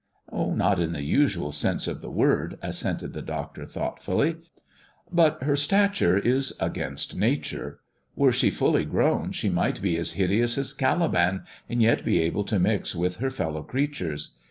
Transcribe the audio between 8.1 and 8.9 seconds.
Were she fully